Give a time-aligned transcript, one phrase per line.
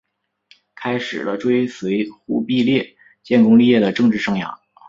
[0.73, 4.57] 开始了追随忽必烈建功立业的政治生涯。